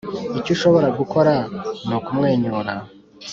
icyo 0.39 0.51
ushobora 0.55 0.87
gukora 0.99 1.33
nukumwenyura 1.87 2.73